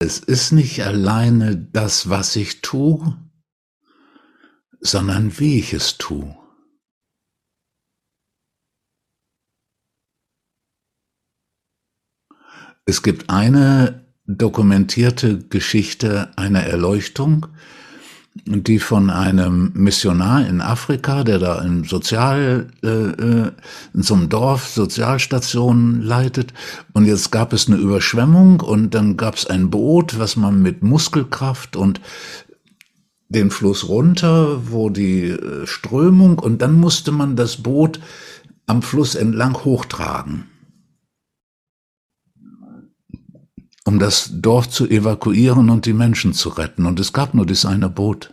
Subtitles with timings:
[0.00, 3.18] es ist nicht alleine das, was ich tue,
[4.80, 6.34] sondern wie ich es tue.
[12.86, 17.48] Es gibt eine dokumentierte Geschichte einer Erleuchtung,
[18.46, 23.52] die von einem Missionar in Afrika, der da im Sozial, äh, äh,
[23.94, 26.52] in so einem Dorf Sozialstationen leitet.
[26.92, 30.82] Und jetzt gab es eine Überschwemmung und dann gab es ein Boot, was man mit
[30.82, 32.00] Muskelkraft und
[33.28, 38.00] den Fluss runter, wo die äh, Strömung und dann musste man das Boot
[38.66, 40.46] am Fluss entlang hochtragen.
[43.90, 46.86] Um das Dorf zu evakuieren und die Menschen zu retten.
[46.86, 48.32] Und es gab nur dieses eine Boot.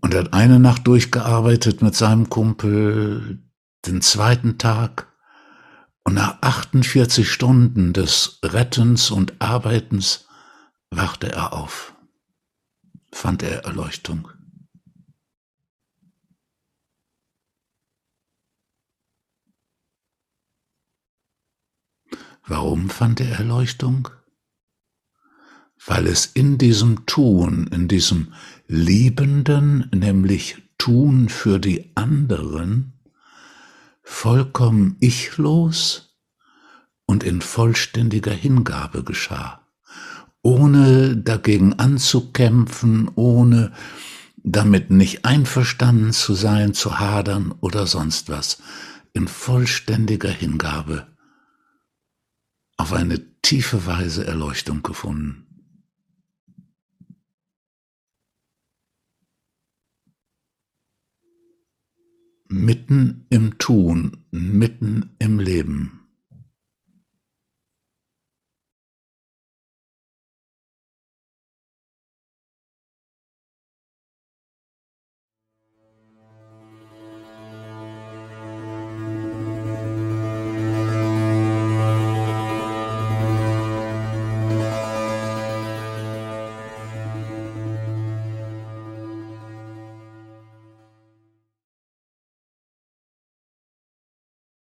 [0.00, 3.42] Und er hat eine Nacht durchgearbeitet mit seinem Kumpel,
[3.84, 5.08] den zweiten Tag.
[6.04, 10.28] Und nach 48 Stunden des Rettens und Arbeitens
[10.90, 11.96] wachte er auf,
[13.12, 14.28] fand er Erleuchtung.
[22.46, 24.08] Warum fand er Erleuchtung?
[25.86, 28.32] Weil es in diesem Tun, in diesem
[28.66, 32.92] Liebenden, nämlich Tun für die anderen,
[34.02, 36.16] vollkommen ichlos
[37.06, 39.66] und in vollständiger Hingabe geschah,
[40.42, 43.72] ohne dagegen anzukämpfen, ohne
[44.42, 48.62] damit nicht einverstanden zu sein, zu hadern oder sonst was,
[49.12, 51.06] in vollständiger Hingabe
[52.80, 55.46] auf eine tiefe Weise Erleuchtung gefunden.
[62.48, 65.99] Mitten im Tun, mitten im Leben.